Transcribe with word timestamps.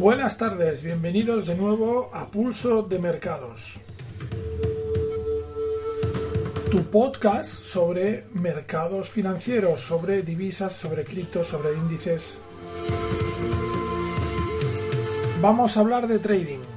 Buenas 0.00 0.38
tardes, 0.38 0.82
bienvenidos 0.82 1.46
de 1.46 1.54
nuevo 1.54 2.08
a 2.14 2.30
Pulso 2.30 2.80
de 2.80 2.98
Mercados. 2.98 3.74
Tu 6.70 6.82
podcast 6.84 7.50
sobre 7.50 8.24
mercados 8.32 9.10
financieros, 9.10 9.82
sobre 9.82 10.22
divisas, 10.22 10.72
sobre 10.72 11.04
criptos, 11.04 11.48
sobre 11.48 11.74
índices. 11.74 12.40
Vamos 15.42 15.76
a 15.76 15.80
hablar 15.80 16.06
de 16.06 16.18
trading. 16.18 16.69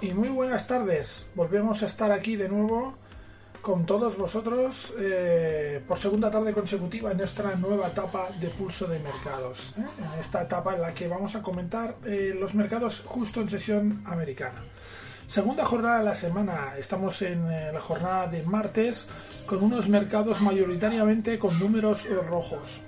Y 0.00 0.10
muy 0.12 0.28
buenas 0.28 0.66
tardes. 0.66 1.24
Volvemos 1.34 1.82
a 1.82 1.86
estar 1.86 2.12
aquí 2.12 2.36
de 2.36 2.50
nuevo 2.50 2.94
con 3.62 3.86
todos 3.86 4.18
vosotros 4.18 4.94
eh, 4.98 5.82
por 5.88 5.98
segunda 5.98 6.30
tarde 6.30 6.52
consecutiva 6.52 7.12
en 7.12 7.18
nuestra 7.18 7.56
nueva 7.56 7.88
etapa 7.88 8.28
de 8.38 8.48
pulso 8.48 8.86
de 8.86 8.98
mercados. 8.98 9.74
¿eh? 9.78 9.86
En 9.98 10.20
esta 10.20 10.42
etapa 10.42 10.74
en 10.74 10.82
la 10.82 10.92
que 10.92 11.08
vamos 11.08 11.34
a 11.34 11.42
comentar 11.42 11.96
eh, 12.04 12.36
los 12.38 12.54
mercados 12.54 13.04
justo 13.06 13.40
en 13.40 13.48
sesión 13.48 14.02
americana. 14.04 14.62
Segunda 15.26 15.64
jornada 15.64 16.00
de 16.00 16.04
la 16.04 16.14
semana. 16.14 16.74
Estamos 16.78 17.22
en 17.22 17.48
la 17.48 17.80
jornada 17.80 18.28
de 18.28 18.42
martes 18.42 19.08
con 19.46 19.64
unos 19.64 19.88
mercados 19.88 20.42
mayoritariamente 20.42 21.38
con 21.38 21.58
números 21.58 22.06
rojos. 22.28 22.82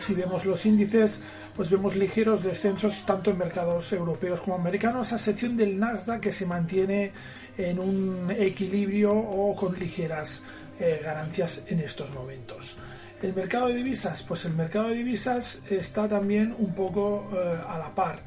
Si 0.00 0.14
vemos 0.14 0.44
los 0.46 0.64
índices, 0.64 1.20
pues 1.56 1.70
vemos 1.70 1.96
ligeros 1.96 2.42
descensos 2.42 3.04
tanto 3.04 3.30
en 3.30 3.38
mercados 3.38 3.92
europeos 3.92 4.40
como 4.40 4.56
americanos, 4.56 5.12
a 5.12 5.16
excepción 5.16 5.56
del 5.56 5.78
Nasdaq 5.78 6.20
que 6.20 6.32
se 6.32 6.46
mantiene 6.46 7.12
en 7.56 7.80
un 7.80 8.30
equilibrio 8.30 9.12
o 9.12 9.54
con 9.56 9.78
ligeras 9.78 10.44
eh, 10.78 11.00
ganancias 11.02 11.64
en 11.66 11.80
estos 11.80 12.12
momentos. 12.12 12.76
El 13.20 13.34
mercado 13.34 13.66
de 13.66 13.74
divisas, 13.74 14.22
pues 14.22 14.44
el 14.44 14.54
mercado 14.54 14.90
de 14.90 14.94
divisas 14.94 15.62
está 15.68 16.08
también 16.08 16.54
un 16.56 16.72
poco 16.72 17.28
eh, 17.34 17.58
a 17.68 17.78
la 17.78 17.92
par. 17.92 18.20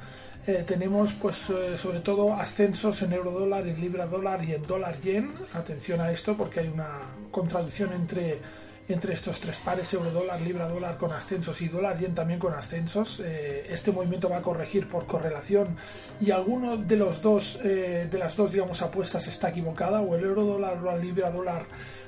Eh, 0.46 0.66
tenemos 0.68 1.14
pues 1.14 1.38
sobre 1.78 2.00
todo 2.00 2.34
ascensos 2.34 3.02
en 3.04 3.14
euro 3.14 3.32
dólar, 3.32 3.68
en 3.68 3.80
libra 3.80 4.08
dólar 4.08 4.44
y 4.44 4.54
en 4.54 4.64
dólar 4.64 5.00
yen. 5.00 5.32
Atención 5.54 6.02
a 6.02 6.12
esto 6.12 6.36
porque 6.36 6.60
hay 6.60 6.68
una 6.68 7.00
contradicción 7.32 7.94
entre 7.94 8.40
entre 8.94 9.14
estos 9.14 9.40
tres 9.40 9.58
pares, 9.58 9.94
euro 9.94 10.12
dólar, 10.12 10.42
libra 10.42 10.68
dólar 10.68 10.98
con 10.98 11.12
ascensos 11.12 11.62
y 11.62 11.68
dólar 11.68 11.98
yen 11.98 12.16
también 12.16 12.40
con 12.40 12.54
ascensos. 12.54 13.20
Eh, 13.20 13.68
este 13.70 13.92
movimiento 13.92 14.30
va 14.30 14.38
a 14.38 14.42
corregir 14.42 14.88
por 14.88 15.06
correlación 15.06 15.78
y 16.20 16.32
alguno 16.32 16.78
de 16.78 16.98
los 16.98 17.22
dos 17.22 17.60
eh, 17.64 18.08
de 18.10 18.18
las 18.18 18.36
dos 18.36 18.52
digamos 18.52 18.82
apuestas 18.82 19.28
está 19.28 19.50
equivocada 19.50 20.02
o 20.02 20.16
el 20.16 20.24
euro 20.24 20.44
dólar 20.44 20.78
o 20.80 20.86
la 20.86 20.98
libra 20.98 21.32
dólar 21.32 21.66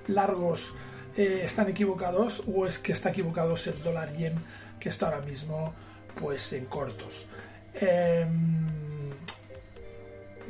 largos 0.08 0.74
eh, 1.16 1.42
están 1.44 1.70
equivocados 1.70 2.44
o 2.48 2.66
es 2.66 2.80
que 2.80 2.92
está 2.92 3.10
equivocado 3.10 3.56
el 3.66 3.84
dólar 3.84 4.12
yen 4.14 4.34
que 4.80 4.90
está 4.90 5.08
ahora 5.08 5.22
mismo 5.22 5.74
pues 6.20 6.54
en 6.54 6.66
cortos. 6.66 7.28
Em, 7.74 8.83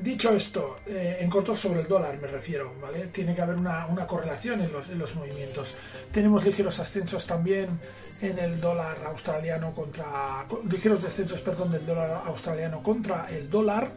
Dicho 0.04 0.36
esto, 0.36 0.76
eh, 0.86 1.20
en 1.22 1.30
corto 1.30 1.56
sobre 1.56 1.80
el 1.80 1.88
dólar 1.88 2.20
me 2.22 2.28
refiero, 2.28 2.74
¿vale? 2.82 3.08
Tiene 3.08 3.34
que 3.34 3.42
haber 3.42 3.56
una, 3.56 3.88
correlación 4.06 4.60
en 4.60 4.70
los, 4.70 4.90
en 4.90 5.00
los, 5.00 5.16
movimientos. 5.16 5.76
Tenemos 6.12 6.44
ligeros 6.44 6.78
ascensos 6.78 7.26
también 7.26 7.80
en 8.22 8.38
el 8.38 8.60
dólar 8.60 8.98
australiano 9.06 9.74
contra... 9.74 10.46
ligeros 10.70 11.02
descensos, 11.02 11.40
perdón, 11.40 11.72
del 11.72 11.86
dólar 11.86 12.24
australiano 12.26 12.84
contra 12.84 13.28
el 13.30 13.50
dólar 13.50 13.94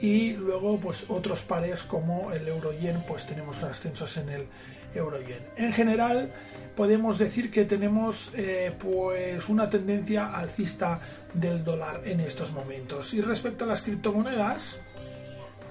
y 0.00 0.32
luego 0.32 0.80
pues 0.80 1.10
otros 1.10 1.42
pares 1.42 1.82
como 1.84 2.32
el 2.32 2.48
euro 2.48 2.72
yen, 2.72 3.02
pues 3.06 3.26
tenemos 3.26 3.62
ascensos 3.62 4.16
en 4.16 4.30
el 4.30 4.46
euro 4.94 5.20
yen. 5.20 5.44
En 5.58 5.74
general 5.74 6.32
podemos 6.74 7.18
decir 7.18 7.50
que 7.50 7.66
tenemos 7.66 8.32
eh, 8.34 8.72
pues 8.78 9.46
una 9.50 9.68
tendencia 9.68 10.34
alcista 10.34 10.98
del 11.34 11.62
dólar 11.62 12.00
en 12.06 12.20
estos 12.20 12.52
momentos. 12.52 13.12
Y 13.12 13.20
respecto 13.20 13.64
a 13.64 13.66
las 13.66 13.82
criptomonedas, 13.82 14.80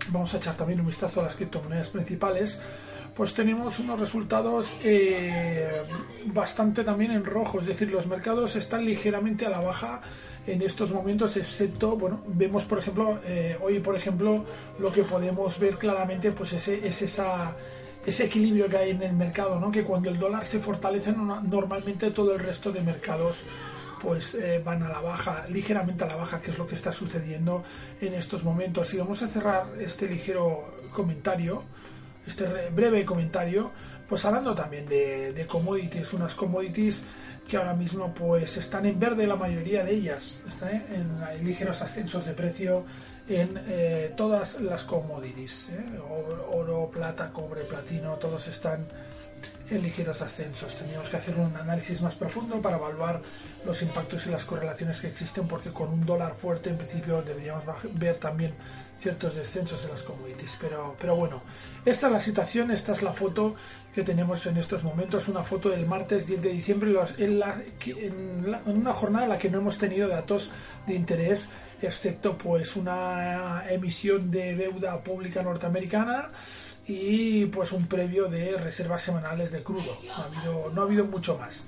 vamos 0.10 0.34
a 0.34 0.38
echar 0.38 0.56
también 0.56 0.80
un 0.80 0.88
vistazo 0.88 1.22
a 1.22 1.24
las 1.24 1.36
criptomonedas 1.36 1.90
principales, 1.90 2.60
pues 3.16 3.34
tenemos 3.34 3.80
unos 3.80 4.00
resultados 4.00 4.78
eh, 4.84 5.84
bastante 6.28 6.84
también 6.84 7.12
en 7.12 7.26
rojo, 7.26 7.60
es 7.60 7.68
decir, 7.68 7.92
los 7.92 8.08
mercados 8.08 8.56
están 8.56 8.86
ligeramente 8.86 9.46
a 9.46 9.50
la 9.50 9.60
baja 9.60 10.02
en 10.48 10.62
estos 10.62 10.92
momentos, 10.92 11.38
excepto, 11.38 11.98
bueno, 11.98 12.24
vemos 12.28 12.64
por 12.64 12.80
ejemplo, 12.80 13.20
eh, 13.26 13.58
hoy 13.62 13.80
por 13.80 13.96
ejemplo, 13.96 14.46
lo 14.80 14.92
que 14.92 15.04
podemos 15.04 15.60
ver 15.60 15.76
claramente 15.76 16.32
pues 16.32 16.54
ese, 16.54 16.88
es 16.88 17.02
esa 17.02 17.56
ese 18.06 18.26
equilibrio 18.26 18.68
que 18.68 18.78
hay 18.78 18.90
en 18.92 19.04
el 19.04 19.14
mercado, 19.14 19.60
¿no? 19.60 19.72
que 19.72 19.84
cuando 19.84 20.10
el 20.10 20.18
dólar 20.18 20.46
se 20.46 20.60
fortalece 20.60 21.14
normalmente 21.14 22.10
todo 22.12 22.34
el 22.34 22.40
resto 22.40 22.72
de 22.72 22.82
mercados 22.82 23.44
pues 24.02 24.36
eh, 24.36 24.62
van 24.64 24.82
a 24.84 24.90
la 24.90 25.00
baja, 25.00 25.46
ligeramente 25.50 26.04
a 26.04 26.08
la 26.08 26.16
baja, 26.16 26.42
que 26.42 26.52
es 26.52 26.58
lo 26.58 26.66
que 26.66 26.76
está 26.76 26.92
sucediendo 26.92 27.64
en 28.00 28.14
estos 28.14 28.44
momentos. 28.44 28.94
Y 28.94 28.98
vamos 28.98 29.22
a 29.22 29.28
cerrar 29.28 29.66
este 29.80 30.08
ligero 30.08 30.76
comentario, 30.92 31.64
este 32.26 32.70
breve 32.70 33.06
comentario, 33.06 33.72
pues 34.08 34.26
hablando 34.26 34.56
también 34.56 34.86
de, 34.88 35.46
commodities, 35.48 36.14
unas 36.14 36.36
commodities 36.36 37.04
que 37.48 37.58
ahora 37.58 37.74
mismo 37.74 38.14
pues 38.14 38.58
están 38.58 38.86
en 38.86 39.00
verde 39.00 39.28
la 39.28 39.36
mayoría 39.36 39.84
de 39.84 39.94
ellas, 39.94 40.44
están 40.48 40.70
en, 40.70 41.46
ligeros 41.46 41.82
ascensos 41.82 42.26
de 42.26 42.34
precio 42.34 42.86
en 43.28 43.60
eh, 43.68 44.14
todas 44.18 44.60
las 44.62 44.84
commodities, 44.84 45.70
¿eh? 45.70 45.86
oro, 46.52 46.90
plata, 46.92 47.32
cobre, 47.32 47.64
platino, 47.64 48.16
todos 48.16 48.48
están 48.48 48.86
en 49.70 49.82
ligeros 49.82 50.22
ascensos. 50.22 50.76
Teníamos 50.76 51.10
que 51.10 51.18
hacer 51.18 51.36
un 51.38 51.56
análisis 51.56 52.02
más 52.02 52.16
profundo 52.16 52.62
para 52.62 52.78
evaluar 52.78 53.22
los 53.66 53.82
impactos 53.82 54.28
y 54.28 54.30
las 54.30 54.46
correlaciones 54.46 55.00
que 55.00 55.08
existen, 55.08 55.48
porque 55.48 55.72
con 55.72 55.90
un 55.90 56.06
dólar 56.06 56.36
fuerte 56.36 56.70
en 56.70 56.78
principio 56.78 57.22
deberíamos 57.22 57.64
ver 57.94 58.18
también 58.18 58.54
ciertos 59.00 59.36
descensos 59.36 59.84
en 59.86 59.92
las 59.92 60.04
commodities. 60.04 60.58
Pero, 60.60 60.96
pero 61.00 61.16
bueno, 61.16 61.42
esta 61.86 62.08
es 62.08 62.14
la 62.14 62.22
situación, 62.22 62.72
esta 62.72 62.94
es 62.94 63.02
la 63.02 63.14
foto 63.14 63.56
que 63.94 64.04
tenemos 64.04 64.46
en 64.46 64.58
estos 64.58 64.84
momentos, 64.84 65.28
una 65.28 65.44
foto 65.44 65.70
del 65.70 65.86
martes 65.86 66.28
10 66.28 66.42
de 66.42 66.50
diciembre 66.50 66.94
en, 67.18 67.42
en 67.86 68.78
una 68.78 68.94
jornada 68.94 69.26
en 69.26 69.30
la 69.32 69.38
que 69.38 69.50
no 69.50 69.58
hemos 69.58 69.78
tenido 69.78 70.08
datos 70.08 70.52
de 70.86 70.94
interés, 70.94 71.50
excepto 71.82 72.38
pues 72.38 72.76
una 72.76 73.66
emisión 73.70 74.30
de 74.30 74.56
deuda 74.56 75.02
pública 75.02 75.42
norteamericana 75.42 76.30
y 76.94 77.46
pues 77.46 77.72
un 77.72 77.88
previo 77.88 78.28
de 78.28 78.58
reservas 78.58 79.02
semanales 79.02 79.52
de 79.52 79.64
crudo. 79.64 79.98
No 80.74 80.82
ha 80.82 80.84
habido, 80.84 81.06
mucho 81.06 81.38
más. 81.38 81.64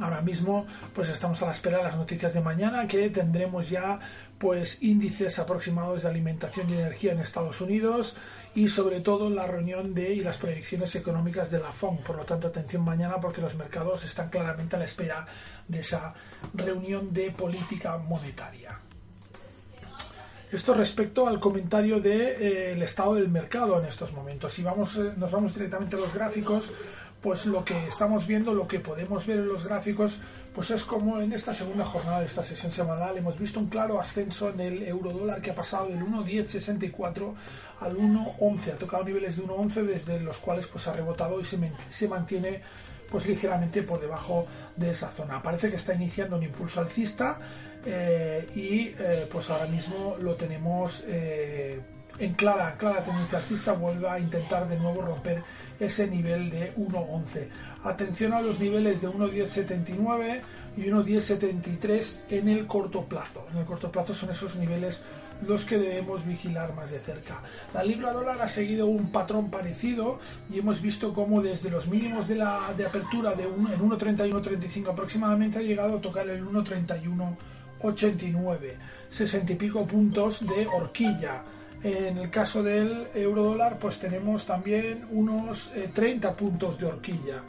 Ahora 0.00 0.22
mismo 0.22 0.66
pues 0.94 1.10
estamos 1.10 1.42
a 1.42 1.46
la 1.46 1.52
espera 1.52 1.78
de 1.78 1.84
las 1.84 1.96
noticias 1.96 2.32
de 2.32 2.40
mañana 2.40 2.86
que 2.86 3.10
tendremos 3.10 3.68
ya 3.68 4.00
pues 4.38 4.82
índices 4.82 5.38
aproximados 5.38 6.02
de 6.02 6.08
alimentación 6.08 6.70
y 6.70 6.72
energía 6.72 7.12
en 7.12 7.20
Estados 7.20 7.60
Unidos 7.60 8.16
y 8.54 8.68
sobre 8.68 9.00
todo 9.00 9.28
la 9.28 9.46
reunión 9.46 9.92
de 9.92 10.14
y 10.14 10.20
las 10.20 10.38
proyecciones 10.38 10.94
económicas 10.94 11.50
de 11.50 11.60
la 11.60 11.70
FOM. 11.70 11.98
Por 11.98 12.16
lo 12.16 12.24
tanto, 12.24 12.48
atención 12.48 12.82
mañana 12.82 13.20
porque 13.20 13.42
los 13.42 13.54
mercados 13.54 14.02
están 14.04 14.30
claramente 14.30 14.76
a 14.76 14.78
la 14.78 14.86
espera 14.86 15.26
de 15.68 15.80
esa 15.80 16.14
reunión 16.54 17.12
de 17.12 17.30
política 17.32 17.98
monetaria. 17.98 18.78
Esto 20.52 20.74
respecto 20.74 21.26
al 21.26 21.40
comentario 21.40 21.98
del 21.98 22.02
de, 22.38 22.72
eh, 22.74 22.84
estado 22.84 23.14
del 23.14 23.30
mercado 23.30 23.80
en 23.80 23.86
estos 23.86 24.12
momentos. 24.12 24.52
Si 24.52 24.62
vamos, 24.62 24.98
eh, 24.98 25.14
nos 25.16 25.30
vamos 25.30 25.54
directamente 25.54 25.96
a 25.96 25.98
los 25.98 26.12
gráficos, 26.12 26.70
pues 27.22 27.46
lo 27.46 27.64
que 27.64 27.86
estamos 27.86 28.26
viendo, 28.26 28.52
lo 28.52 28.66
que 28.66 28.80
podemos 28.80 29.26
ver 29.26 29.38
en 29.38 29.48
los 29.48 29.64
gráficos, 29.64 30.18
pues 30.52 30.70
es 30.70 30.84
como 30.84 31.20
en 31.20 31.32
esta 31.32 31.54
segunda 31.54 31.84
jornada 31.84 32.20
de 32.20 32.26
esta 32.26 32.42
sesión 32.42 32.72
semanal 32.72 33.16
hemos 33.16 33.38
visto 33.38 33.60
un 33.60 33.68
claro 33.68 34.00
ascenso 34.00 34.50
en 34.50 34.60
el 34.60 34.82
euro 34.82 35.12
dólar 35.12 35.40
que 35.40 35.52
ha 35.52 35.54
pasado 35.54 35.86
del 35.86 36.00
1.1064 36.00 37.34
al 37.80 37.96
1.11, 37.96 38.72
ha 38.72 38.76
tocado 38.76 39.04
niveles 39.04 39.36
de 39.36 39.44
1.11 39.44 39.82
desde 39.84 40.20
los 40.20 40.38
cuales 40.38 40.66
pues 40.66 40.88
ha 40.88 40.92
rebotado 40.92 41.40
y 41.40 41.44
se, 41.44 42.08
mantiene 42.08 42.60
pues 43.08 43.26
ligeramente 43.26 43.82
por 43.82 44.00
debajo 44.00 44.46
de 44.76 44.90
esa 44.90 45.08
zona. 45.10 45.40
Parece 45.42 45.70
que 45.70 45.76
está 45.76 45.94
iniciando 45.94 46.36
un 46.36 46.42
impulso 46.42 46.80
alcista 46.80 47.38
eh, 47.86 48.48
y 48.56 48.94
eh, 48.98 49.28
pues 49.30 49.48
ahora 49.48 49.66
mismo 49.66 50.16
lo 50.20 50.34
tenemos 50.34 51.04
eh, 51.06 51.80
en 52.18 52.34
clara, 52.34 52.76
clara 52.76 53.02
tendencia 53.02 53.38
alcista 53.38 53.72
vuelve 53.72 54.08
a 54.08 54.18
intentar 54.18 54.68
de 54.68 54.78
nuevo 54.78 55.02
romper 55.02 55.42
ese 55.80 56.06
nivel 56.06 56.50
de 56.50 56.74
1.11. 56.76 57.48
Atención 57.84 58.32
a 58.32 58.40
los 58.40 58.60
niveles 58.60 59.00
de 59.00 59.08
1.1079 59.08 60.40
y 60.76 60.82
1.1073 60.82 62.22
en 62.30 62.48
el 62.48 62.66
corto 62.66 63.04
plazo. 63.04 63.46
En 63.52 63.58
el 63.58 63.64
corto 63.64 63.90
plazo 63.90 64.14
son 64.14 64.30
esos 64.30 64.56
niveles 64.56 65.02
los 65.46 65.64
que 65.64 65.78
debemos 65.78 66.26
vigilar 66.26 66.74
más 66.74 66.90
de 66.90 66.98
cerca. 67.00 67.40
La 67.74 67.82
libra 67.82 68.12
dólar 68.12 68.40
ha 68.40 68.48
seguido 68.48 68.86
un 68.86 69.10
patrón 69.10 69.50
parecido 69.50 70.20
y 70.50 70.60
hemos 70.60 70.80
visto 70.80 71.12
cómo 71.12 71.42
desde 71.42 71.68
los 71.70 71.88
mínimos 71.88 72.28
de, 72.28 72.36
la, 72.36 72.72
de 72.76 72.86
apertura 72.86 73.34
de 73.34 73.44
un, 73.46 73.66
en 73.72 73.80
1.31.35 73.80 74.92
aproximadamente 74.92 75.58
ha 75.58 75.62
llegado 75.62 75.96
a 75.96 76.00
tocar 76.00 76.28
el 76.28 76.46
1.31.89, 76.46 78.74
60 79.08 79.52
y 79.52 79.56
pico 79.56 79.84
puntos 79.86 80.46
de 80.46 80.68
horquilla. 80.68 81.42
En 81.82 82.18
el 82.18 82.30
caso 82.30 82.62
del 82.62 83.08
euro 83.14 83.42
dólar, 83.42 83.78
pues 83.78 83.98
tenemos 83.98 84.46
también 84.46 85.04
unos 85.10 85.72
30 85.92 86.28
eh, 86.28 86.32
puntos 86.32 86.78
de 86.78 86.86
horquilla. 86.86 87.42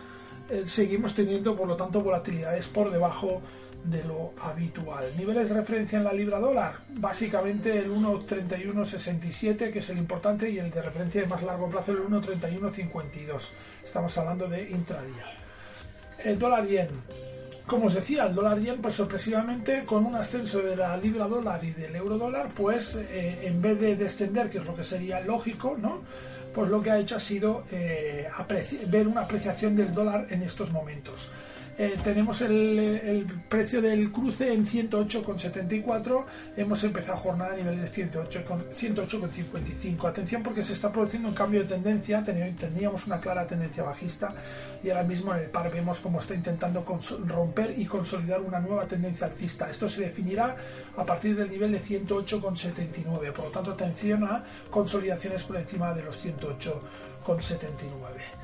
Eh, 0.49 0.63
seguimos 0.65 1.13
teniendo, 1.13 1.55
por 1.55 1.67
lo 1.67 1.75
tanto, 1.75 2.01
volatilidades 2.01 2.67
por 2.67 2.91
debajo 2.91 3.41
de 3.83 4.03
lo 4.03 4.33
habitual. 4.41 5.05
Niveles 5.17 5.49
de 5.49 5.55
referencia 5.55 5.97
en 5.97 6.05
la 6.05 6.13
libra 6.13 6.39
dólar, 6.39 6.79
básicamente 6.95 7.77
el 7.77 7.91
1.3167, 7.91 9.71
que 9.71 9.79
es 9.79 9.89
el 9.89 9.97
importante, 9.97 10.49
y 10.49 10.57
el 10.57 10.71
de 10.71 10.81
referencia 10.81 11.21
de 11.21 11.27
más 11.27 11.43
largo 11.43 11.69
plazo, 11.69 11.91
el 11.91 11.99
1.3152. 11.99 13.49
Estamos 13.83 14.17
hablando 14.17 14.47
de 14.47 14.69
intradía. 14.69 15.25
El 16.23 16.39
dólar 16.39 16.65
yen, 16.65 16.87
como 17.67 17.87
os 17.87 17.93
decía, 17.93 18.25
el 18.25 18.35
dólar 18.35 18.59
yen, 18.59 18.81
pues 18.81 18.95
sorpresivamente 18.95 19.83
con 19.85 20.05
un 20.05 20.15
ascenso 20.15 20.59
de 20.61 20.75
la 20.75 20.97
libra 20.97 21.27
dólar 21.27 21.63
y 21.63 21.71
del 21.71 21.95
euro 21.95 22.17
dólar, 22.17 22.49
pues 22.55 22.95
eh, 22.95 23.39
en 23.43 23.61
vez 23.61 23.79
de 23.79 23.95
descender, 23.95 24.49
que 24.49 24.57
es 24.57 24.65
lo 24.65 24.75
que 24.75 24.83
sería 24.83 25.21
lógico, 25.21 25.77
¿no? 25.79 26.01
Pues 26.53 26.69
lo 26.69 26.83
que 26.83 26.91
ha 26.91 26.99
hecho 26.99 27.15
ha 27.15 27.19
sido 27.19 27.63
eh, 27.71 28.27
ver 28.87 29.07
una 29.07 29.21
apreciación 29.21 29.75
del 29.75 29.93
dólar 29.93 30.27
en 30.29 30.43
estos 30.43 30.71
momentos. 30.71 31.31
Eh, 31.75 31.97
tenemos 32.03 32.39
el, 32.41 33.25
precio 33.49 33.81
del 33.81 34.11
cruce 34.11 34.53
en 34.53 34.67
108,74. 34.67 36.23
Hemos 36.55 36.83
empezado 36.83 37.17
jornada 37.17 37.53
a 37.53 37.55
niveles 37.55 37.81
de 37.81 37.89
108,55. 38.09 40.07
Atención 40.07 40.43
porque 40.43 40.61
se 40.61 40.73
está 40.73 40.91
produciendo 40.91 41.29
un 41.29 41.33
cambio 41.33 41.61
de 41.61 41.69
tendencia. 41.69 42.23
Teníamos 42.23 43.07
una 43.07 43.19
clara 43.19 43.47
tendencia 43.47 43.81
bajista 43.83 44.35
y 44.83 44.89
ahora 44.89 45.01
mismo 45.03 45.33
en 45.33 45.39
el 45.41 45.49
par 45.49 45.71
vemos 45.71 45.99
cómo 45.99 46.19
está 46.19 46.35
intentando 46.35 46.85
romper 47.25 47.73
y 47.77 47.85
consolidar 47.85 48.41
una 48.41 48.59
nueva 48.59 48.85
tendencia 48.87 49.25
alcista. 49.27 49.71
Esto 49.71 49.89
se 49.89 50.01
definirá 50.01 50.55
a 50.95 51.03
partir 51.05 51.35
del 51.35 51.49
nivel 51.49 51.71
de 51.71 51.81
108,79. 51.81 53.31
Por 53.31 53.45
lo 53.45 53.51
tanto, 53.51 53.71
atención 53.71 54.23
a 54.25 54.43
consolidaciones 54.69 55.41
por 55.43 55.57
encima 55.57 55.91
de 55.93 56.03
los 56.03 56.23
108,79 56.23 58.42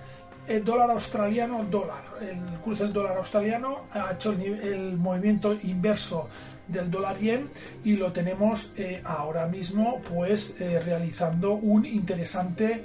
el 0.49 0.65
dólar 0.65 0.89
australiano, 0.89 1.63
dólar, 1.63 2.03
el 2.21 2.59
cruce 2.59 2.83
del 2.83 2.93
dólar 2.93 3.17
australiano 3.17 3.85
ha 3.91 4.13
hecho 4.13 4.31
el, 4.31 4.97
movimiento 4.97 5.53
inverso 5.53 6.27
del 6.67 6.89
dólar 6.89 7.17
yen 7.17 7.49
y 7.83 7.95
lo 7.95 8.11
tenemos 8.11 8.71
eh, 8.75 9.01
ahora 9.05 9.47
mismo 9.47 10.01
pues 10.01 10.59
eh, 10.59 10.79
realizando 10.79 11.53
un 11.53 11.85
interesante 11.85 12.83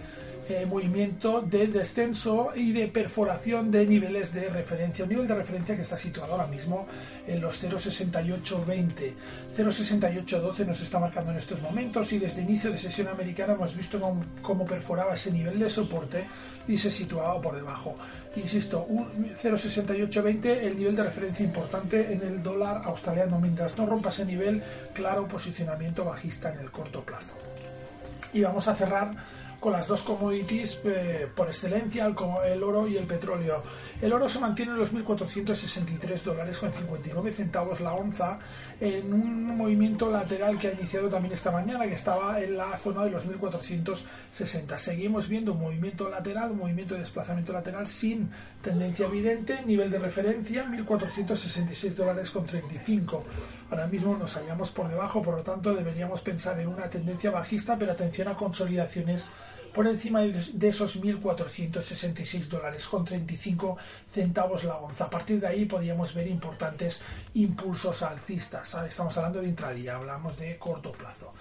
eh, 0.49 0.67
movimiento 0.67 1.41
de 1.41 1.69
descenso 1.69 2.52
y 2.55 2.73
de 2.73 2.88
perforación 2.88 3.70
de 3.70 3.87
niveles 3.87 4.35
de 4.35 4.50
referencia. 4.50 5.05
Un 5.05 5.11
nivel 5.11 5.26
de 5.26 5.35
referencia 5.35 5.75
que 5.75 5.81
está 5.81 5.96
situado 5.96 6.32
ahora 6.32 6.46
mismo 6.46 6.87
en 7.26 7.41
los 7.41 7.62
0,6820. 7.62 9.12
0,6812 9.56 10.67
nos 10.67 10.81
está 10.82 10.99
marcando 10.99 11.31
en 11.31 11.38
estos 11.38 11.62
momentos 11.62 12.12
y 12.12 12.19
desde 12.19 12.43
inicio 12.43 12.70
de 12.70 12.79
sesión 12.79 13.08
americana 13.08 13.55
hemos 13.55 13.75
visto 13.75 13.99
cómo, 14.43 14.67
perforaba 14.67 15.14
ese 15.14 15.32
nivel 15.32 15.58
de 15.58 15.70
soporte 15.70 16.26
y 16.69 16.76
se 16.76 16.91
situaba 16.91 17.41
por 17.41 17.55
debajo. 17.55 17.96
Insisto, 18.37 18.87
0,6820 18.88 20.44
el 20.44 20.76
nivel 20.76 20.96
de 20.96 21.05
referencia 21.05 21.44
importante 21.44 22.12
en 22.12 22.20
el 22.23 22.43
dólar 22.43 22.82
australiano. 22.85 23.38
Mientras 23.38 23.79
no 23.79 23.87
rompa 23.87 24.11
ese 24.11 24.26
nivel, 24.26 24.62
claro 24.93 25.26
posicionamiento 25.26 26.05
bajista 26.05 26.52
en 26.52 26.61
el 26.61 26.70
corto 26.70 27.02
plazo. 27.02 27.35
Y 28.35 28.43
vamos 28.43 28.69
a 28.69 28.75
cerrar 28.75 29.12
con 29.64 29.72
las 29.72 29.88
dos 29.88 30.02
commodities 30.02 30.78
eh, 30.84 31.26
por 31.34 31.49
excelencia, 31.49 32.05
el, 32.05 32.62
oro 32.62 32.87
y 32.87 32.99
el 32.99 33.06
petróleo. 33.06 33.62
El 34.02 34.12
oro 34.12 34.28
se 34.28 34.38
mantiene 34.38 34.72
en 34.72 34.78
los 34.78 34.93
1.463 34.93 36.22
dólares 36.22 36.58
con 36.58 36.70
59 36.70 37.32
centavos 37.32 37.81
la 37.81 37.94
onza 37.94 38.38
en 38.78 39.11
un 39.14 39.56
movimiento 39.56 40.11
lateral 40.11 40.58
que 40.58 40.69
ha 40.69 40.72
iniciado 40.72 41.08
también 41.08 41.32
esta 41.32 41.50
mañana, 41.50 41.87
que 41.87 41.94
estaba 41.94 42.43
en 42.43 42.58
la 42.58 42.76
zona 42.76 43.05
de 43.05 43.11
los 43.12 43.26
1.460. 43.26 44.76
Seguimos 44.76 45.31
viendo 45.31 45.52
un 45.52 45.61
movimiento 45.61 46.10
lateral, 46.10 46.50
un 46.50 46.58
movimiento 46.58 46.93
de 46.93 47.00
desplazamiento 47.00 47.55
lateral 47.55 47.87
sin 47.87 48.28
tendencia 48.60 49.06
evidente, 49.06 49.62
nivel 49.64 49.90
de 49.90 49.99
referencia 49.99 50.67
1.466 50.67 51.94
dólares 51.94 52.31
con 52.31 52.44
35. 52.44 53.25
Ahora 53.70 53.87
mismo 53.87 54.14
nos 54.14 54.34
hallamos 54.34 54.69
por 54.69 54.88
debajo, 54.88 55.22
por 55.22 55.38
lo 55.38 55.43
tanto 55.43 55.75
deberíamos 55.75 56.20
pensar 56.20 56.60
en 56.60 56.69
una 56.69 56.90
tendencia 56.90 57.31
bajista, 57.31 57.78
pero 57.78 57.93
atención 57.93 58.28
a 58.28 58.34
consolidaciones 58.34 59.31
por 59.75 59.88
encima 59.88 60.21
de 60.21 60.69
esos 60.69 61.03
1.466 61.03 62.47
dólares 62.47 62.87
con 62.87 63.05
35 63.05 63.76
centavos 64.12 64.62
la 64.62 64.76
onza. 64.76 65.06
A 65.06 65.11
partir 65.11 65.41
de 65.41 65.49
ahí 65.49 65.67
podríamos 65.67 66.15
ver 66.15 66.29
importantes 66.29 67.03
impulsos 67.35 68.03
alcistas. 68.03 68.73
Estamos 68.88 69.17
hablando 69.19 69.41
de 69.41 69.49
intradía, 69.49 69.97
hablamos 69.97 70.38
de 70.38 70.56
corto 70.59 70.93
plazo. 70.93 71.32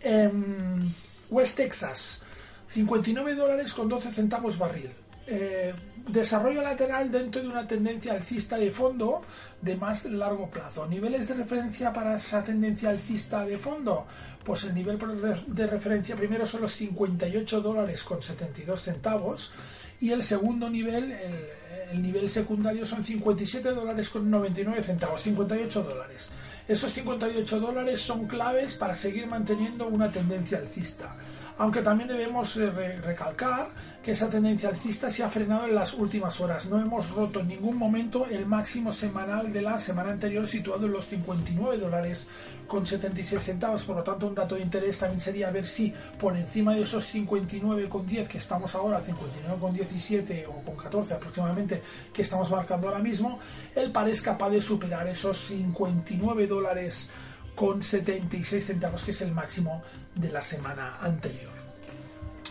En 0.00 0.94
West 1.30 1.56
Texas, 1.56 2.24
59 2.68 3.34
dólares 3.34 3.72
con 3.72 3.88
12 3.88 4.10
centavos 4.12 4.58
barril. 4.58 4.90
Eh, 5.26 5.72
desarrollo 6.06 6.60
lateral 6.60 7.10
dentro 7.10 7.40
de 7.40 7.48
una 7.48 7.66
tendencia 7.66 8.12
alcista 8.12 8.58
de 8.58 8.70
fondo 8.70 9.22
de 9.62 9.74
más 9.74 10.04
largo 10.04 10.50
plazo. 10.50 10.86
Niveles 10.86 11.28
de 11.28 11.34
referencia 11.34 11.94
para 11.94 12.16
esa 12.16 12.44
tendencia 12.44 12.90
alcista 12.90 13.44
de 13.46 13.56
fondo, 13.56 14.06
pues 14.44 14.64
el 14.64 14.74
nivel 14.74 14.98
de 15.46 15.66
referencia 15.66 16.14
primero 16.14 16.46
son 16.46 16.60
los 16.60 16.72
58 16.74 17.60
dólares 17.62 18.04
con 18.04 18.22
72 18.22 18.82
centavos 18.82 19.52
y 19.98 20.10
el 20.10 20.22
segundo 20.22 20.68
nivel, 20.68 21.12
el, 21.12 21.48
el 21.92 22.02
nivel 22.02 22.28
secundario 22.28 22.84
son 22.84 23.02
57 23.02 23.70
dólares 23.70 24.10
con 24.10 24.30
99 24.30 24.82
centavos, 24.82 25.22
58 25.22 25.82
dólares. 25.82 26.30
Esos 26.68 26.92
58 26.92 27.60
dólares 27.60 28.00
son 28.00 28.26
claves 28.26 28.74
para 28.74 28.94
seguir 28.94 29.26
manteniendo 29.26 29.86
una 29.88 30.10
tendencia 30.10 30.58
alcista 30.58 31.16
aunque 31.58 31.82
también 31.82 32.08
debemos 32.08 32.56
eh, 32.56 32.70
recalcar 32.70 33.68
que 34.02 34.12
esa 34.12 34.28
tendencia 34.28 34.68
alcista 34.68 35.10
se 35.10 35.22
ha 35.22 35.28
frenado 35.28 35.66
en 35.66 35.74
las 35.74 35.94
últimas 35.94 36.40
horas. 36.40 36.66
No 36.66 36.80
hemos 36.80 37.10
roto 37.10 37.40
en 37.40 37.48
ningún 37.48 37.76
momento 37.76 38.26
el 38.26 38.44
máximo 38.44 38.90
semanal 38.92 39.52
de 39.52 39.62
la 39.62 39.78
semana 39.78 40.10
anterior 40.10 40.46
situado 40.46 40.86
en 40.86 40.92
los 40.92 41.06
59 41.06 41.78
dólares 41.78 42.26
con 42.66 42.84
76 42.84 43.40
centavos. 43.40 43.84
Por 43.84 43.96
lo 43.96 44.02
tanto, 44.02 44.26
un 44.26 44.34
dato 44.34 44.56
de 44.56 44.62
interés 44.62 44.98
también 44.98 45.20
sería 45.20 45.50
ver 45.50 45.66
si 45.66 45.92
por 46.18 46.36
encima 46.36 46.74
de 46.74 46.82
esos 46.82 47.04
59 47.04 47.88
con 47.88 48.06
10 48.06 48.28
que 48.28 48.38
estamos 48.38 48.74
ahora, 48.74 49.00
59 49.00 49.58
con 49.60 49.72
17 49.72 50.46
o 50.48 50.62
con 50.62 50.76
14 50.76 51.14
aproximadamente 51.14 51.82
que 52.12 52.22
estamos 52.22 52.50
marcando 52.50 52.88
ahora 52.88 53.00
mismo, 53.00 53.38
el 53.74 53.92
par 53.92 54.08
es 54.08 54.20
capaz 54.20 54.50
de 54.50 54.60
superar 54.60 55.06
esos 55.06 55.38
59 55.38 56.46
dólares 56.46 57.10
con 57.54 57.82
76 57.82 58.66
centavos, 58.66 59.04
que 59.04 59.12
es 59.12 59.20
el 59.22 59.32
máximo 59.32 59.82
de 60.14 60.30
la 60.30 60.42
semana 60.42 60.98
anterior. 61.00 61.52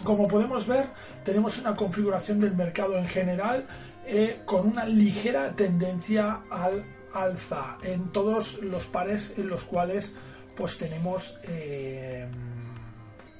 Como 0.03 0.27
podemos 0.27 0.67
ver, 0.67 0.87
tenemos 1.23 1.59
una 1.59 1.75
configuración 1.75 2.39
del 2.39 2.55
mercado 2.55 2.97
en 2.97 3.07
general 3.07 3.65
eh, 4.05 4.41
con 4.45 4.67
una 4.67 4.85
ligera 4.85 5.51
tendencia 5.55 6.41
al 6.49 6.83
alza 7.13 7.77
en 7.83 8.11
todos 8.11 8.61
los 8.63 8.85
pares 8.85 9.33
en 9.37 9.47
los 9.47 9.63
cuales 9.63 10.13
pues 10.57 10.77
tenemos 10.77 11.39
eh, 11.43 12.27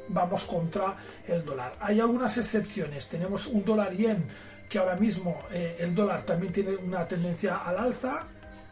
vamos 0.08 0.46
contra 0.46 0.96
el 1.28 1.44
dólar. 1.44 1.74
Hay 1.80 2.00
algunas 2.00 2.38
excepciones. 2.38 3.08
Tenemos 3.08 3.48
un 3.48 3.66
dólar 3.66 3.94
yen 3.94 4.24
que 4.70 4.80
ahora 4.80 4.96
mismo 4.96 5.40
eh, 5.52 5.78
el 5.80 5.94
dólar 5.94 6.24
también 6.24 6.54
tiene 6.54 6.76
una 6.76 7.08
tendencia 7.08 7.58
al 7.58 7.78
alza 7.78 8.28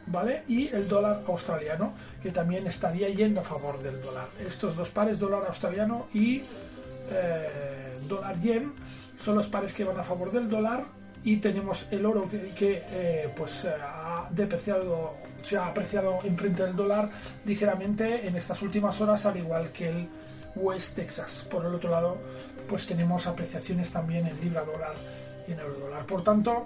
¿vale? 0.08 0.43
Y 0.48 0.67
el 0.67 0.88
dólar 0.88 1.22
australiano, 1.27 1.93
que 2.22 2.31
también 2.31 2.67
estaría 2.67 3.10
yendo 3.10 3.41
a 3.41 3.43
favor 3.43 3.81
del 3.81 4.01
dólar. 4.01 4.27
Estos 4.46 4.75
dos 4.75 4.89
pares, 4.89 5.20
dólar 5.20 5.43
australiano 5.48 6.08
y 6.13 6.41
eh, 7.12 7.93
dólar 8.08 8.39
yen, 8.39 8.74
son 9.17 9.36
los 9.36 9.48
pares 9.48 9.74
que 9.74 9.84
van 9.84 10.00
a 10.00 10.03
favor 10.03 10.31
del 10.31 10.50
dólar 10.50 10.86
y 11.24 11.38
tenemos 11.38 11.88
el 11.91 12.05
oro 12.05 12.27
que, 12.29 12.84
eh, 12.89 13.34
pues 13.36 13.65
ha 13.65 14.27
depreciado, 14.31 15.15
se 15.43 15.58
ha 15.58 15.67
apreciado 15.67 16.17
en 16.24 16.38
frente 16.38 16.63
del 16.63 16.75
dólar 16.75 17.10
ligeramente 17.46 18.27
en 18.27 18.36
estas 18.36 18.62
últimas 18.62 19.00
horas, 19.01 19.25
al 19.25 19.38
igual 19.38 19.72
que 19.72 19.89
el 19.89 20.10
West 20.55 20.96
Texas. 20.96 21.46
Por 21.50 21.65
el 21.65 21.75
otro 21.75 21.89
lado, 21.89 22.17
pues 22.67 22.88
tenemos 22.88 23.27
apreciaciones 23.27 23.91
también 23.91 24.27
en 24.27 24.39
libra 24.41 24.63
dólar 24.63 24.96
y 25.48 25.51
en 25.51 25.60
euro 25.60 25.75
dólar. 25.75 26.05
Por 26.05 26.24
tanto, 26.24 26.63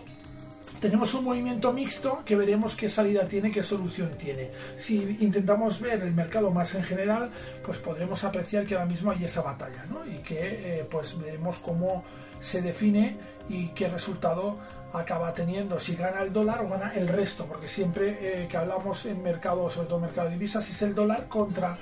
tenemos 0.79 1.13
un 1.13 1.25
movimiento 1.25 1.71
mixto 1.73 2.21
que 2.25 2.35
veremos 2.35 2.75
qué 2.75 2.89
salida 2.89 3.27
tiene, 3.27 3.51
qué 3.51 3.63
solución 3.63 4.11
tiene. 4.17 4.51
Si 4.77 5.17
intentamos 5.19 5.79
ver 5.79 6.01
el 6.01 6.13
mercado 6.13 6.51
más 6.51 6.75
en 6.75 6.83
general, 6.83 7.31
pues 7.63 7.77
podremos 7.77 8.23
apreciar 8.23 8.65
que 8.65 8.75
ahora 8.75 8.85
mismo 8.85 9.11
hay 9.11 9.23
esa 9.25 9.41
batalla, 9.41 9.85
¿no? 9.89 10.05
Y 10.05 10.17
que 10.19 10.39
eh, 10.79 10.87
pues 10.89 11.17
veremos 11.19 11.59
cómo 11.59 12.03
se 12.41 12.61
define 12.61 13.17
y 13.49 13.69
qué 13.69 13.87
resultado 13.87 14.55
acaba 14.93 15.33
teniendo, 15.33 15.79
si 15.79 15.95
gana 15.95 16.21
el 16.21 16.31
dólar 16.31 16.61
o 16.61 16.69
gana 16.69 16.93
el 16.95 17.07
resto, 17.07 17.45
porque 17.45 17.67
siempre 17.67 18.17
eh, 18.21 18.47
que 18.47 18.57
hablamos 18.57 19.05
en 19.05 19.21
mercado, 19.21 19.69
sobre 19.69 19.87
todo 19.87 19.99
mercado 19.99 20.27
de 20.27 20.35
divisas, 20.35 20.69
es 20.69 20.81
el 20.81 20.95
dólar 20.95 21.27
contra 21.27 21.77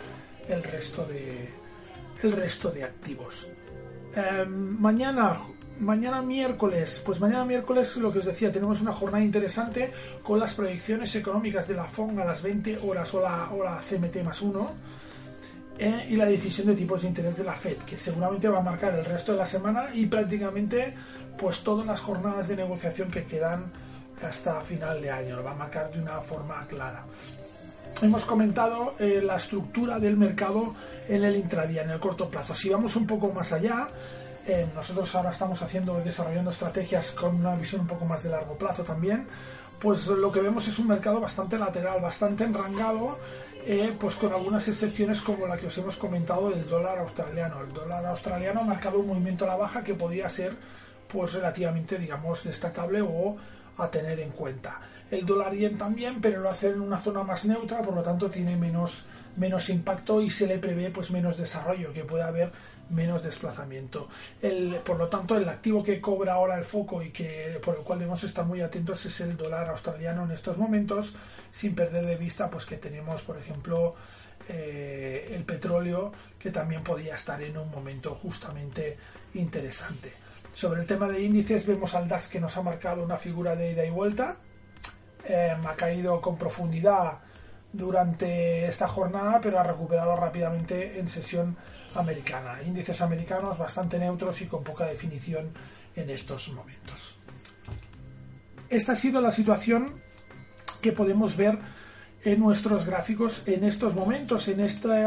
el 0.48 0.64
resto 0.64 1.06
de 1.06 1.50
el 2.22 2.32
resto 2.32 2.72
de 2.72 2.86
activos. 2.86 3.48
Em, 4.16 4.78
mañana 4.80 5.38
mañana 5.80 6.22
miércoles, 6.22 7.02
pues 7.06 7.20
mañana 7.20 7.46
miércoles 7.46 7.96
lo 7.98 8.12
que 8.12 8.20
os 8.20 8.26
decía, 8.26 8.52
tenemos 8.52 8.82
una 8.82 8.94
jornada 8.94 9.24
interesante 9.24 9.92
con 10.22 10.40
las 10.40 10.56
proyecciones 10.56 11.16
económicas 11.16 11.68
de 11.68 11.76
la 11.76 11.86
FONG 11.86 12.20
a 12.20 12.26
las 12.26 12.42
20 12.42 12.80
horas 12.84 13.14
o 13.14 13.22
la 13.22 13.82
CMT 13.88 14.24
más 14.24 14.42
1 14.42 14.72
eh, 15.80 16.08
y 16.10 16.16
la 16.16 16.26
decisión 16.26 16.68
de 16.68 16.76
tipos 16.76 17.02
de 17.02 17.08
interés 17.08 17.38
de 17.38 17.44
la 17.44 17.56
FED, 17.56 17.78
que 17.78 17.98
seguramente 17.98 18.48
va 18.48 18.60
a 18.60 18.62
marcar 18.62 18.94
el 18.94 19.06
resto 19.06 19.32
de 19.32 19.40
la 19.40 19.46
semana 19.46 19.90
y 19.94 20.06
prácticamente 20.06 20.94
pues 21.38 21.62
todas 21.64 21.86
las 21.86 22.00
jornadas 22.00 22.48
de 22.48 22.56
negociación 22.56 23.10
que 23.10 23.24
quedan 23.26 23.72
hasta 24.22 24.62
final 24.62 25.02
de 25.02 25.12
año, 25.12 25.36
lo 25.36 25.44
va 25.44 25.52
a 25.52 25.56
marcar 25.56 25.92
de 25.92 26.00
una 26.00 26.22
forma 26.22 26.66
clara. 26.68 27.04
Hemos 28.02 28.26
comentado 28.26 28.96
eh, 29.00 29.22
la 29.24 29.38
estructura 29.38 30.00
del 30.00 30.16
mercado 30.16 30.76
en 31.08 31.24
el 31.24 31.36
intradía, 31.36 31.84
en 31.84 31.90
el 31.90 32.00
corto 32.00 32.30
plazo. 32.30 32.56
Si 32.56 32.70
vamos 32.70 32.96
un 32.96 33.08
poco 33.08 33.32
más 33.32 33.52
allá, 33.52 33.90
eh, 34.46 34.68
nosotros 34.76 35.14
ahora 35.16 35.32
estamos 35.32 35.62
haciendo, 35.62 36.00
desarrollando 36.02 36.52
estrategias 36.52 37.12
con 37.12 37.36
una 37.36 37.56
visión 37.56 37.82
un 37.82 37.88
poco 37.88 38.06
más 38.06 38.24
de 38.24 38.30
largo 38.30 38.58
plazo 38.58 38.84
también. 38.84 39.28
Pues 39.80 40.08
lo 40.08 40.32
que 40.32 40.42
vemos 40.42 40.68
es 40.68 40.80
un 40.80 40.88
mercado 40.88 41.20
bastante 41.20 41.58
lateral, 41.58 42.02
bastante 42.02 42.44
enrangado, 42.44 43.20
eh, 43.66 43.94
pues 44.00 44.16
con 44.16 44.32
algunas 44.32 44.68
excepciones 44.68 45.22
como 45.22 45.48
la 45.48 45.58
que 45.58 45.68
os 45.68 45.78
hemos 45.78 45.98
comentado 45.98 46.50
del 46.50 46.68
dólar 46.68 47.00
australiano. 47.00 47.62
El 47.62 47.74
dólar 47.74 48.06
australiano 48.06 48.62
ha 48.62 48.66
marcado 48.66 49.00
un 49.00 49.08
movimiento 49.08 49.46
a 49.46 49.50
la 49.50 49.56
baja 49.56 49.84
que 49.84 49.94
podría 49.94 50.30
ser 50.30 50.56
pues 51.08 51.34
relativamente, 51.34 51.98
digamos, 51.98 52.44
destacable 52.44 53.02
o 53.02 53.38
a 53.78 53.90
tener 53.90 54.20
en 54.20 54.32
cuenta. 54.32 54.80
El 55.12 55.26
dólar 55.26 55.54
yen 55.54 55.78
también, 55.78 56.22
pero 56.22 56.42
lo 56.42 56.50
hace 56.50 56.70
en 56.70 56.82
una 56.82 56.98
zona 56.98 57.24
más 57.24 57.46
neutra, 57.46 57.82
por 57.82 57.94
lo 57.94 58.02
tanto 58.02 58.30
tiene 58.30 58.56
menos, 58.56 59.06
menos 59.38 59.70
impacto 59.70 60.22
y 60.22 60.30
se 60.30 60.48
le 60.48 60.60
prevé 60.60 60.90
pues 60.90 61.12
menos 61.12 61.38
desarrollo, 61.38 61.94
que 61.94 62.04
puede 62.04 62.24
haber 62.24 62.52
menos 62.90 63.24
desplazamiento. 63.24 64.10
Por 64.84 64.98
lo 64.98 65.08
tanto, 65.08 65.38
el 65.38 65.48
activo 65.48 65.84
que 65.84 66.00
cobra 66.02 66.34
ahora 66.34 66.58
el 66.58 66.66
foco 66.66 67.02
y 67.02 67.12
que 67.12 67.60
por 67.64 67.76
el 67.76 67.82
cual 67.82 68.00
debemos 68.00 68.24
estar 68.24 68.46
muy 68.46 68.62
atentos 68.62 69.06
es 69.06 69.20
el 69.22 69.36
dólar 69.38 69.70
australiano 69.70 70.24
en 70.26 70.32
estos 70.32 70.58
momentos, 70.58 71.16
sin 71.52 71.76
perder 71.76 72.06
de 72.06 72.18
vista 72.18 72.50
pues 72.50 72.66
que 72.66 72.78
tenemos, 72.78 73.22
por 73.22 73.38
ejemplo, 73.38 73.96
eh, 74.50 75.34
el 75.36 75.44
petróleo 75.44 76.12
que 76.38 76.52
también 76.52 76.84
podría 76.84 77.16
estar 77.16 77.42
en 77.42 77.58
un 77.58 77.70
momento 77.72 78.16
justamente 78.16 78.98
interesante. 79.36 80.12
Sobre 80.54 80.82
el 80.82 80.88
tema 80.88 81.08
de 81.08 81.22
índices 81.22 81.66
vemos 81.66 81.96
al 81.96 82.08
DAX 82.08 82.28
que 82.28 82.40
nos 82.40 82.56
ha 82.58 82.62
marcado 82.62 83.04
una 83.04 83.18
figura 83.18 83.56
de 83.56 83.72
ida 83.72 83.86
y 83.86 83.90
vuelta, 83.90 84.38
eh, 85.26 85.56
ha 85.64 85.76
caído 85.76 86.20
con 86.20 86.38
profundidad 86.38 87.20
durante 87.74 88.68
esta 88.68 88.88
jornada, 88.88 89.42
pero 89.42 89.60
ha 89.60 89.64
recuperado 89.64 90.16
rápidamente 90.16 91.00
en 91.00 91.10
sesión 91.10 91.58
americana. 91.96 92.62
Índices 92.66 93.02
americanos 93.02 93.58
bastante 93.58 93.98
neutros 93.98 94.42
y 94.42 94.46
con 94.46 94.64
poca 94.64 94.86
definición 94.86 95.50
en 95.96 96.10
estos 96.10 96.50
momentos. 96.54 97.18
Esta 98.70 98.94
ha 98.94 98.96
sido 98.96 99.20
la 99.22 99.32
situación 99.32 100.02
que 100.82 100.92
podemos 100.92 101.36
ver 101.36 101.58
en 102.24 102.40
nuestros 102.40 102.86
gráficos 102.86 103.44
en 103.48 103.64
estos 103.64 103.94
momentos, 103.96 104.48
en 104.48 104.62
este 104.62 105.06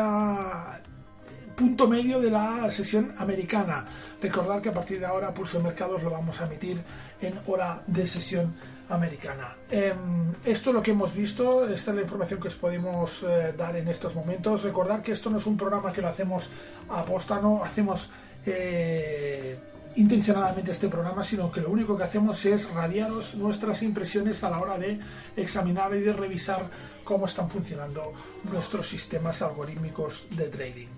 punto 1.56 1.88
medio 1.88 2.20
de 2.20 2.30
la 2.30 2.70
sesión 2.70 3.14
americana. 3.18 3.84
Recordar 4.20 4.60
que 4.60 4.68
a 4.68 4.72
partir 4.72 5.00
de 5.00 5.06
ahora 5.06 5.32
Pulso 5.32 5.58
de 5.58 5.64
Mercados 5.64 6.02
lo 6.02 6.10
vamos 6.10 6.40
a 6.40 6.46
emitir 6.46 6.80
en 7.20 7.40
hora 7.46 7.82
de 7.86 8.06
sesión 8.06 8.54
americana. 8.88 9.56
Em, 9.70 10.32
esto 10.44 10.70
es 10.70 10.74
lo 10.74 10.82
que 10.82 10.92
hemos 10.92 11.14
visto, 11.14 11.68
esta 11.68 11.90
es 11.90 11.96
la 11.96 12.02
información 12.02 12.40
que 12.40 12.48
os 12.48 12.54
podemos 12.54 13.22
eh, 13.22 13.52
dar 13.56 13.76
en 13.76 13.88
estos 13.88 14.14
momentos. 14.14 14.62
Recordar 14.62 15.02
que 15.02 15.12
esto 15.12 15.30
no 15.30 15.38
es 15.38 15.46
un 15.46 15.56
programa 15.56 15.92
que 15.92 16.00
lo 16.00 16.08
hacemos 16.08 16.50
a 16.88 17.04
posta, 17.04 17.40
no 17.40 17.64
hacemos 17.64 18.10
eh, 18.44 19.58
intencionadamente 19.96 20.72
este 20.72 20.88
programa, 20.88 21.24
sino 21.24 21.50
que 21.50 21.60
lo 21.60 21.70
único 21.70 21.96
que 21.96 22.04
hacemos 22.04 22.44
es 22.44 22.70
radiaros 22.70 23.34
nuestras 23.34 23.82
impresiones 23.82 24.44
a 24.44 24.50
la 24.50 24.60
hora 24.60 24.78
de 24.78 25.00
examinar 25.36 25.94
y 25.94 26.00
de 26.00 26.12
revisar 26.12 26.68
cómo 27.02 27.26
están 27.26 27.50
funcionando 27.50 28.12
nuestros 28.44 28.88
sistemas 28.88 29.42
algorítmicos 29.42 30.28
de 30.30 30.48
trading. 30.48 30.88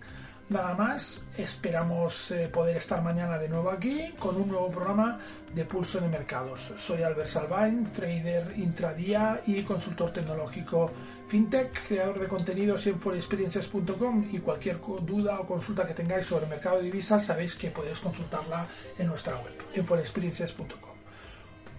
Nada 0.50 0.74
más, 0.74 1.20
esperamos 1.36 2.30
eh, 2.30 2.48
poder 2.48 2.78
estar 2.78 3.02
mañana 3.02 3.38
de 3.38 3.50
nuevo 3.50 3.70
aquí 3.70 4.14
con 4.18 4.34
un 4.34 4.48
nuevo 4.48 4.70
programa 4.70 5.18
de 5.54 5.66
Pulso 5.66 6.00
de 6.00 6.08
Mercados. 6.08 6.72
Soy 6.78 7.02
Albert 7.02 7.28
Salvain, 7.28 7.92
trader 7.92 8.54
intradía 8.56 9.42
y 9.44 9.62
consultor 9.62 10.10
tecnológico 10.10 10.90
fintech, 11.26 11.86
creador 11.86 12.18
de 12.18 12.28
contenidos 12.28 12.86
en 12.86 12.98
forexperiences.com 12.98 14.28
y 14.32 14.38
cualquier 14.38 14.80
duda 15.02 15.38
o 15.38 15.46
consulta 15.46 15.86
que 15.86 15.92
tengáis 15.92 16.24
sobre 16.24 16.44
el 16.44 16.50
mercado 16.50 16.78
de 16.78 16.84
divisas 16.84 17.26
sabéis 17.26 17.54
que 17.54 17.70
podéis 17.70 17.98
consultarla 17.98 18.66
en 18.98 19.06
nuestra 19.06 19.34
web, 19.34 19.52
en 19.74 19.84
forexperiences.com. 19.84 20.96